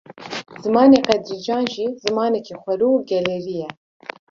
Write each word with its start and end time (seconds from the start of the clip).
Zimanê 0.63 0.99
Qedrîcan 1.07 1.65
jî, 1.73 1.85
zimanekî 2.03 2.55
xwerû 2.61 2.87
û 2.95 2.99
gelêrî 3.09 3.55
ye 3.61 3.69